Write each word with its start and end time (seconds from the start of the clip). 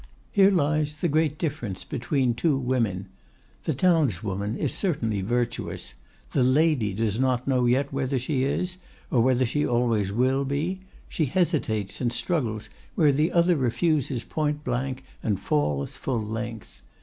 Here 0.31 0.49
lies 0.49 0.99
the 0.99 1.07
great 1.07 1.37
difference 1.37 1.83
between 1.83 2.33
two 2.33 2.57
women; 2.57 3.07
the 3.65 3.75
townswoman 3.75 4.57
is 4.57 4.73
certainly 4.73 5.21
virtuous; 5.21 5.93
the 6.31 6.41
lady 6.41 6.91
does 6.91 7.19
not 7.19 7.47
know 7.47 7.67
yet 7.67 7.93
whether 7.93 8.17
she 8.17 8.41
is, 8.41 8.77
or 9.11 9.21
whether 9.21 9.45
she 9.45 9.63
always 9.63 10.11
will 10.11 10.43
be; 10.43 10.79
she 11.07 11.25
hesitates 11.25 12.01
and 12.01 12.11
struggles 12.11 12.67
where 12.95 13.11
the 13.11 13.31
other 13.31 13.55
refuses 13.55 14.23
point 14.23 14.63
blank 14.63 15.03
and 15.21 15.39
falls 15.39 15.97
full 15.97 16.25
length. 16.25 16.81